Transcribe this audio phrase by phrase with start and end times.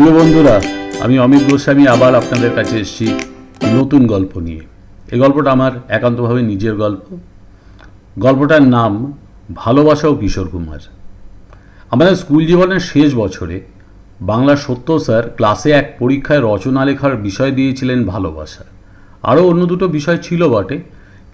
[0.00, 0.60] প্রিয় বন্ধুরা,
[1.04, 3.06] আমি অমিত গোস্বামী আবার আপনাদের কাছে এসেছি
[3.72, 4.60] নতুন গল্প নিয়ে।
[5.12, 7.06] এই গল্পটা আমার একান্তভাবে নিজের গল্প।
[8.18, 8.92] গল্পটার নাম
[9.54, 10.82] ভালোবাসা ও কিশোর কুমার।
[11.90, 13.60] আমাদের স্কুল জীবনের শেষ বছরে
[14.20, 18.64] বাংলা সত্য স্যার ক্লাসে এক পরীক্ষায় রচনা লেখার বিষয় দিয়েছিলেন ভালোবাসা।
[19.22, 20.78] আরও অন্য দুটো বিষয় ছিল বটে,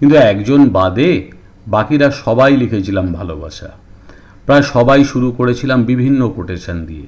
[0.00, 1.30] কিন্তু একজন বাদে
[1.66, 3.68] বাকিরা সবাই লিখেছিলাম ভালোবাসা।
[4.46, 7.06] প্রায় সবাই শুরু করেছিলাম বিভিন্ন কোটেশন দিয়ে।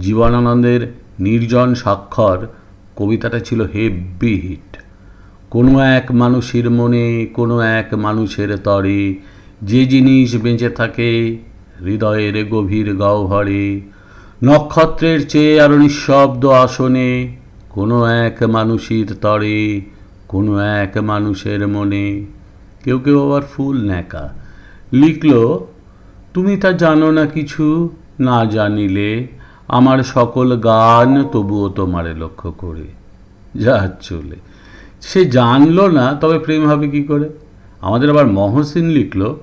[0.00, 0.80] জীবনানন্দের
[1.20, 2.46] নির্জন স্বাক্ষর
[2.96, 4.76] কবিতাটা ছিল হেব্বি হিট।
[5.50, 9.14] কোনো এক মানুষের মনে, কোনো এক মানুষের তরে
[9.62, 11.36] যে জিনিস বেঁচে থাকে
[11.80, 13.80] হৃদয়ের গভীর গহ্বরে,
[14.44, 17.36] নক্ষত্রের চেয়ে আরও নিঃশব্দ আসনে
[17.70, 19.80] কোনো এক মানুষের তরে,
[20.28, 22.24] কোনো এক মানুষের মনে।
[22.84, 24.32] কেউ কেউ আবার ফুল ন্যাকা
[24.92, 25.58] লিখল,
[26.34, 27.88] তুমি তা জানো না কিছু
[28.20, 29.26] না জানিলে
[29.68, 32.84] আমার সকল গান তবুও তোমারে লক্ষ্য করে।
[33.54, 34.36] যা চলে।
[35.00, 37.28] সে জানলো না, তবে প্রেম হবে কি করে?
[37.80, 39.34] আমাদের আবার মহসিন লিখল,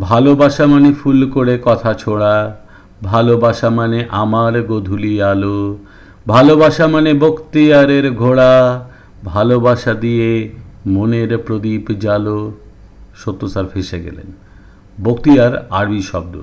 [0.00, 2.56] ভালোবাসা মানে ফুল করে কথা ছোড়া,
[3.02, 5.78] ভালোবাসা মানে আমার গধুলি আলো,
[6.28, 8.88] ভালোবাসা মানে বক্তিয়ারের ঘোড়া,
[9.24, 10.50] ভালোবাসা দিয়ে
[10.86, 12.52] মনের প্রদীপ জালো
[13.14, 14.32] সত্য স্যার ফেসে গেলেন।
[15.04, 16.38] বক্তিয়ার আরবি শব্দ।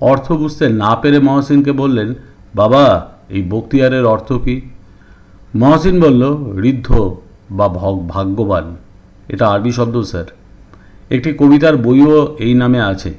[0.00, 2.14] অর্থ বুঝতে না পেরে মহসিনকে বললেন
[2.54, 4.60] বাবা, এই বক্তিয়ারের অর্থ কি?
[5.54, 7.16] মহাসিন বলল, ঋদ্ধ
[7.50, 8.76] বা ভগ- ভাগ্যবান।
[9.28, 10.24] এটা আরবি শব্দ, স্যার।
[11.10, 13.14] একটি কবিতার বইও এই নামে আছে।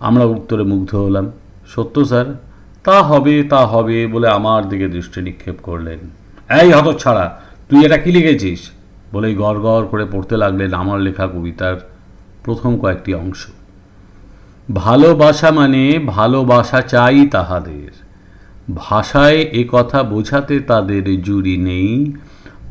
[0.00, 1.32] আমরা উত্তরে মুগ্ধ হলাম।
[1.66, 2.40] সত্য, স্যার।
[2.84, 5.98] তা হবে তা হবে বলে আমার দিকে দৃষ্টি নিক্ষেপ করলেন।
[6.60, 8.70] এই হতচ্ছাড়া, তুই এটা কি লিখেছিস?
[9.12, 11.90] বলেই গড় গড় করে পড়তে লাগলেন আমার লেখা কবিতার
[12.44, 13.46] প্রথম কয়েকটি অংশ।
[14.74, 18.05] ভালোবাসা মানে ভালোবাসা চাই তাহাদের।
[18.74, 22.12] ভাষায় এ কথা বোঝাতে তাদের জুড়ি নেই।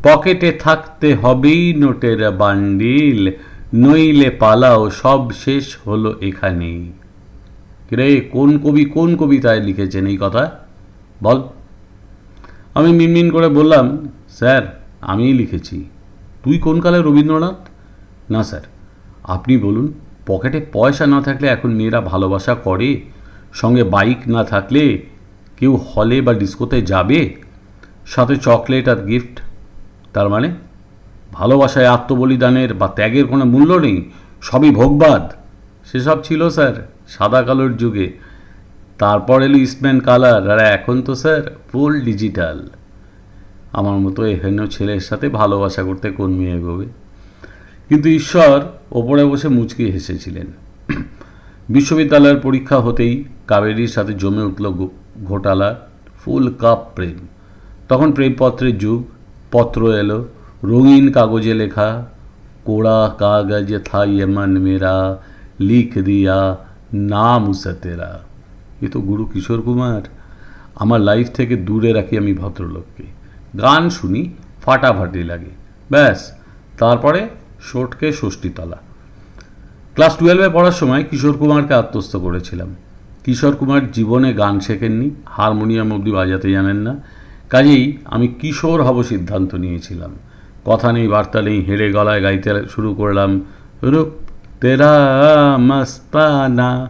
[0.03, 3.31] পকেটে থাকতে হবেই নোটের বান্ডিল,
[3.73, 6.91] নইলে পালাও, সব শেষ হলো এখানেই।
[7.91, 10.51] রে কোন কবি, কোন কবিতায় লিখেছেন এই কথা?
[11.23, 11.41] বল।
[12.73, 15.85] আমি মিনমিন করে বললাম, স্যার, আমিই লিখেছি।
[16.43, 17.67] তুই কোন কালে, রবীন্দ্রনাথ?
[18.29, 18.61] না, স্যার।
[19.23, 19.93] আপনি বলুন,
[20.25, 23.01] পকেটে পয়সা না থাকলে এখন মেয়েরা ভালোবাসা করে?
[23.53, 25.14] সঙ্গে বাইক না থাকলে
[25.57, 27.35] কেউ হলে বা ডিস্কোতে যাবে?
[28.05, 29.39] সাথে চকলেট আর গিফট।
[30.13, 30.53] তার মানে
[31.31, 34.11] ভালোবাসায় আত্মবলিদানের বা ত্যাগের কোনো মূল্য নেই,
[34.41, 35.31] সবই ভোগবাদ।
[35.85, 38.17] সেসব ছিল, স্যার, সাদা কালোর যুগে।
[38.97, 42.69] তারপর এলো ইস্টম্যান কালার, আর এখন তো, স্যার, ফুল ডিজিটাল।
[43.71, 46.85] আমার মতো এহেন ছেলের সাথে ভালোবাসা করতে কোন মেয়ে এগোবে?
[47.89, 48.61] কিন্তু ঈশ্বর
[48.91, 50.64] ওপরে বসে মুচকি হেসেছিলেন।
[51.69, 54.87] বিশ্ববিদ্যালয়ের পরীক্ষা হতেই কাবেরীর সাথে জমে উঠল
[55.25, 55.75] ঘোটালা
[56.19, 57.27] ফুল কাপ প্রেম।
[57.89, 59.03] তখন প্রেমপত্রের যুগ,
[59.51, 60.27] পত্র এলো,
[60.63, 62.05] রঙিন কাগজে লেখা,
[62.65, 65.17] কোড়া কাগজ থা ইয়ে মেরা,
[65.59, 66.57] লিখ দিয়া
[66.93, 68.19] নাম উসে তেরা।
[68.81, 70.01] এ তো গুরু কিশোর কুমার।
[70.75, 73.03] আমার লাইফ থেকে দূরে রাখি আমি ভদ্রলোককে।
[73.59, 74.29] গান শুনি,
[74.65, 75.51] ফাটাফাটি লাগে।
[75.91, 76.31] ব্যাস,
[76.77, 77.29] তারপরে
[77.61, 78.77] শোটকে ষষ্ঠীতলা।
[79.95, 82.75] ক্লাস টুয়েলভে পড়ার সময় কিশোর কুমারকে আত্মস্থ করেছিলাম।
[83.23, 86.95] কিশোর কুমার জীবনে গান শেখেননি, হারমোনিয়াম অবধি বাজাতে জানেন না।
[87.49, 90.11] কাজেই আমি কিশোর হব সিদ্ধান্ত নিয়েছিলাম।
[90.65, 93.41] কথা নেই, বার্তা নেই, হেড়ে গলায় গাইতে শুরু করলাম,
[93.83, 94.07] রূপ
[94.61, 94.93] তেরা
[95.57, 96.89] মস্তানা,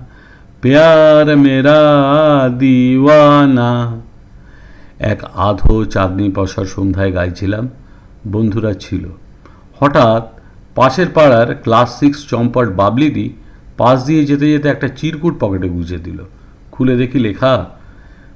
[0.62, 1.82] প্যার মেরা
[2.60, 4.02] দিওয়ানা।
[5.00, 7.70] এক আধো চাঁদনি পশার সন্ধ্যায় গাইছিলাম।
[8.28, 9.06] বন্ধুরা ছিল।
[9.80, 10.35] হঠাৎ
[10.76, 13.30] পাশের পাড়ার ক্লাস সিক্স চম্পট বাবলিদি
[13.78, 16.24] পাশ দিয়ে যেতে যেতে একটা চিরকুট পকেটে গুজে দিল।
[16.72, 17.66] খুলে দেখি লেখা,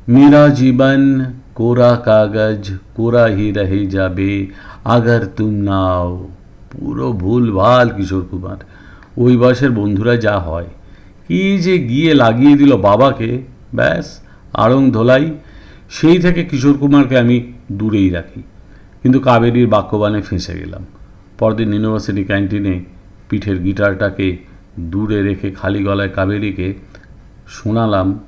[0.08, 4.48] মেরা জীবন কোরা কাগজ, কোরা হি রহে যাবে,
[4.86, 6.28] আগার তুম নাও।
[6.72, 8.58] পুরো ভুল ভালো কিশোর কুমার।
[9.18, 10.66] ওই বয়সের বন্ধুরা যা হয়।
[11.28, 13.42] কি যে গিয়ে লাগিয়ে দিল বাবাকে,
[13.76, 14.20] ব্যাস,
[14.53, 15.32] আড়ং ধোলাই।
[15.90, 18.44] সেই থেকে কিশোর কুমারকে আমি দূরেই রাখি।
[19.02, 20.85] কিন্তু কাবেরীর বাক্যবাণে ফেঁসে গেলাম।
[21.40, 22.76] পরদিন ইউনিভার্সিটি ক্যান্টিনে
[23.30, 24.38] পিঠের গিটারটাকে
[24.80, 26.74] দূরে রেখে খালি গলায় কাবেরীকে
[27.47, 28.20] শোনালাম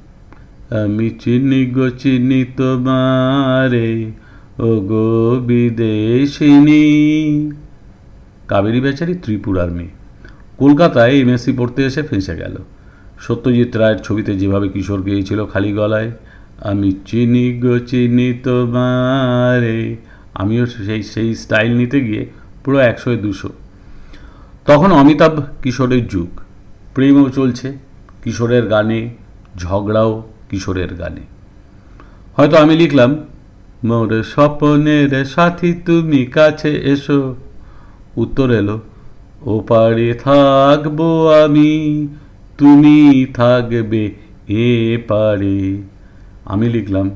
[0.84, 4.12] আমি চিনি গো, চিনি তোমারে,
[4.60, 6.86] ও গো বিদেশিনী।
[8.48, 9.90] কাবেরী বেচারি ত্রিপুরার মেয়ে।
[10.58, 12.56] কলকাতায় এমএসসি পড়তে এসে ফেঁসে গেল।
[13.20, 16.12] সত্যজিৎ রায়ের ছবিতে যেভাবে কিশোর গেয়েছিল খালি গলায়,
[16.62, 19.96] আমি চিনি গো, চিনি তোমারে।
[20.34, 22.24] আমিও সেই সেই স্টাইল নিতে গিয়ে
[22.64, 23.50] পুরো একশোয় দুশো।
[24.66, 26.30] তখন অমিতাভ কিশোরের যুগ।
[26.96, 27.68] প্রেমও চলছে
[28.24, 29.10] কিশোরের গানে,
[29.58, 30.12] ঝগড়াও
[30.50, 31.22] কিশোরের গানে।
[32.36, 33.18] হয়তো আমি লিখলাম,
[33.84, 37.36] মোর স্বপনের সাথী তুমি কাছে এসো।
[38.18, 38.82] উত্তর এলো,
[39.42, 41.00] ও পারে থাকব
[41.44, 41.72] আমি,
[42.58, 44.04] তুমি থাকবে
[44.48, 45.82] এ পারে
[46.46, 47.12] আমি লিখলাম,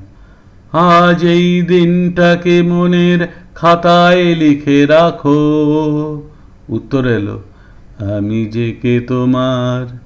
[0.71, 5.39] আজ এই দিনটাকে মনের খাতায় লিখে রাখো।
[6.69, 7.41] উত্তর এলো,
[8.17, 9.97] আমি যে কে তোমার?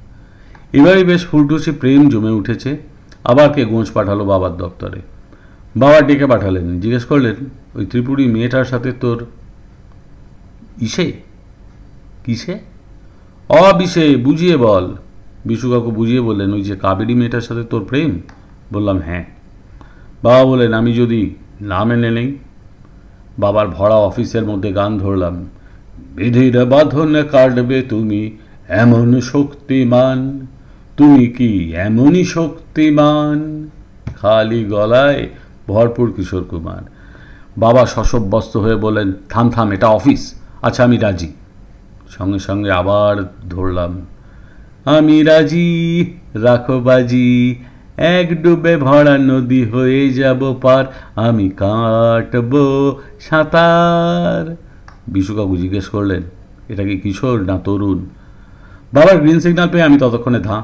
[0.74, 2.78] এবারে বেশ ফুলটুসি প্রেম জমে উঠেছে।
[3.24, 5.02] আবার কে গোঁজ পাঠালো বাবার দপ্তরে।
[5.78, 7.36] বাবা ডেকে পাঠালেন জিজ্ঞেস করলেন,
[7.76, 9.26] ওই ত্রিপুরী মেয়েটার সাথে তোর
[10.82, 11.14] ইসে?
[12.26, 12.60] কিসে?
[13.50, 14.96] অবিষে বুঝিয়ে বল।
[15.46, 18.22] বিশু কাকু বুঝিয়ে বললেন, ওই যে কাবেরী মেয়েটার সাথে তোর প্রেম?
[18.74, 19.26] বললাম হ্যাঁ।
[20.24, 22.36] বাবা বলেন আমি যদি না মেনে নেই
[23.40, 25.36] বাবার ভরা অফিসের মধ্যে গান ধরলাম।
[26.16, 28.22] বিধির বাঁধন কাটবে তুমি
[28.84, 30.20] এমন শক্তিমান।
[30.98, 31.52] তুমি কি
[31.86, 33.38] এমনই শক্তিমান?
[34.16, 35.22] খালি গলায়
[35.68, 36.84] ভরপুর কিশোর কুমার।
[37.58, 40.24] বাবা শশব্যস্ত হয়ে বলেন থাম থাম, এটা অফিস।
[40.62, 41.30] আচ্ছা আমি রাজি।
[42.10, 43.16] সঙ্গে সঙ্গে আবার
[43.50, 43.94] ধরলাম,
[44.86, 45.70] আমি রাজি,
[46.34, 47.56] রাখো বাজি।
[48.00, 50.86] এক ডুবে ভরা নদী হয়ে যাব পার।
[51.16, 52.66] আমি কাটবো
[53.20, 54.56] সাঁতার।
[55.08, 56.24] বিশুকাকু জিজ্ঞেস করলেন,
[56.70, 58.00] এটা কি কিশোর না তরুণ?
[58.94, 60.62] বাবার গ্রিন সিগন্যাল পেয়ে আমি ততক্ষণে ধাঁ।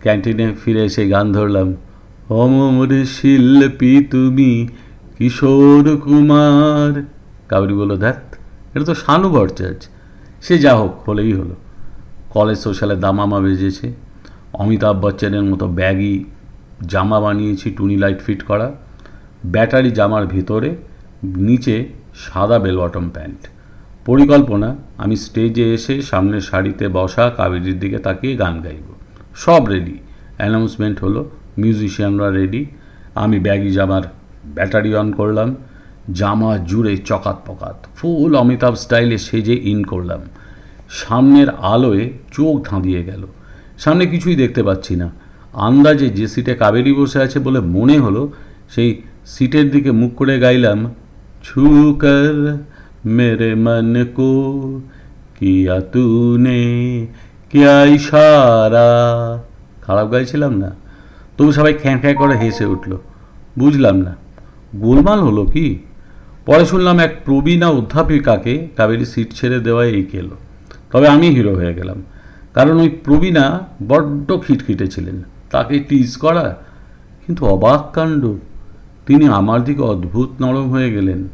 [0.00, 1.68] ক্যান্টিনে ফিরে এসে গান ধরলাম,
[2.30, 4.52] অমর শিল্পী তুমি,
[5.18, 6.92] কিশোর কুমার।
[7.48, 8.20] কাবরি বলল ধ্যাত
[8.74, 9.82] এটা তো শানু ভট্টাচার্য
[10.42, 11.54] সে যা হোক, হলেই হলো।
[12.30, 13.86] কলেজ সোশ্যালে দামামা বেজেছে।
[14.52, 16.16] অমিতাভ বচ্চনের মতো ব্যাগি
[16.86, 18.72] জামা বানিয়েছি টুনি লাইট ফিট করা।
[19.46, 20.76] ব্যাটারি জামার ভিতরে,
[21.24, 23.48] নিচে সাদা বেল বটম প্যান্ট।
[24.04, 28.86] পরিকল্পনা, আমি স্টেজে এসে সামনের শাড়িতে বসা কাবেরির দিকে তাকিয়ে গান গাইব।
[29.34, 29.98] সব রেডি
[30.36, 32.66] অ্যানাউন্সমেন্ট হলো মিউজিশিয়ানরা রেডি
[33.14, 34.02] আমি ব্যাগি জামার
[34.54, 35.54] ব্যাটারি অন করলাম।
[36.12, 40.20] জামা জুড়ে চকাত পকাত, ফুল অমিতাভ স্টাইলে সেজে ইন করলাম।
[40.90, 43.26] সামনের আলোয় চোখ ধাঁধিয়ে গেল।
[43.78, 45.10] সামনে কিছুই দেখতে পাচ্ছি না।
[45.66, 48.22] আন্দাজে যে সিটে কাবেরি বসে আছে বলে মনে হলো,
[48.74, 48.90] সেই
[49.34, 50.78] সিটের দিকে মুখ করে গাইলাম,
[51.44, 52.36] ছুকর
[53.16, 54.32] মেরে মন কো,
[55.38, 56.62] কিয়া তুনে,
[57.50, 58.90] কিয়া ইশারা?
[59.84, 60.70] খারাপ গাইছিলাম না।
[61.36, 62.92] তবু সবাই খ্যাঁ খ্যাঁ করে হেসে উঠল।
[63.58, 64.12] বুঝলাম না,
[64.84, 65.66] গোলমাল হলো কি?
[66.46, 70.34] পরে শুনলাম এক প্রবীণা অধ্যাপিকাকে কাবেরি সিট ছেড়ে দেওয়ায় এই কেলো
[70.92, 71.98] তবে আমি হিরো হয়ে গেলাম,
[72.56, 73.44] কারণ ওই প্রবীণা
[73.90, 75.16] বড্ড খিটখিটে ছিলেন।
[75.52, 76.46] তাকে টিজ করা।
[77.26, 78.22] কিন্তু অবাক কাণ্ড,
[79.06, 81.28] তিনি আমার দিকে অদ্ভুত নরম হয়ে গেলেন।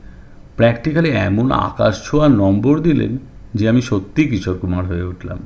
[0.56, 3.12] প্র্যাকটিক্যালি এমন আকাশ ছোঁয়া নম্বর দিলেন
[3.54, 5.38] যে আমি সত্যি কিশোর কুমার হয়ে উঠলাম।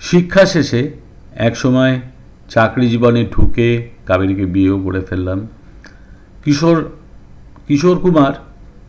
[0.00, 0.90] শিক্ষা শেষে
[1.36, 2.00] একসময়
[2.48, 3.68] চাকরি জীবনে ঢুকে
[4.06, 5.46] কাবেরীকে বিয়েও করে ফেললাম।
[6.44, 6.78] কিশোর
[7.66, 8.32] কিশোর কুমার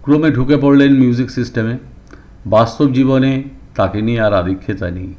[0.03, 1.77] ক্রমে ঢুকে পড়লেন মিউজিক সিস্টেমে
[2.45, 3.43] বাস্তব জীবনে
[3.75, 5.13] তাকে নিয়ে আর আদিক্ষেতা নেই।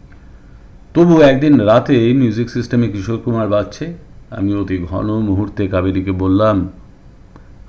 [0.95, 3.85] তবু একদিন রাতে মিউজিক সিস্টেমে কিশোর কুমার বাজছে।
[4.39, 6.57] আমি অতি ঘন মুহূর্তে কাবেরীকে বললাম,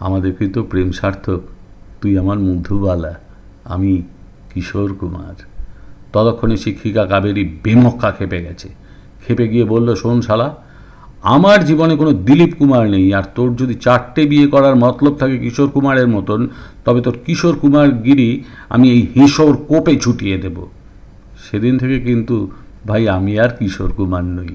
[0.06, 1.42] আমাদের কিন্তু প্রেম সার্থক,
[2.02, 3.14] তুই আমার মুগ্ধবালা
[3.74, 3.92] আমি
[4.52, 5.36] কিশোর কুমার।
[6.14, 8.70] ততক্ষণে শিক্ষিকা কাবেরী বেমক্কা খেপে গেছে।
[9.24, 10.48] খেপে গিয়ে বলল, শোন শালা,
[11.36, 15.70] আমার জীবনে কোনো দিলীপ কুমার নেই, আর তোর যদি চারটে বিয়ে করার মতলব থাকে কিশোর
[15.76, 16.42] কুমারের মতন,
[16.86, 18.30] তবে তোর কিশোর কুমার গিরি
[18.74, 20.58] আমি এই হেঁসর কোপে ছুটিয়ে দেব।
[21.46, 22.36] সেদিন থেকে কিন্তু
[22.88, 24.52] ভাই আমি আর কিশোর কুমার নই।